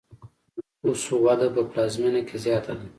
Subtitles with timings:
[0.03, 0.03] د
[0.81, 2.87] نفوسو وده په پلازمینه کې زیاته ده.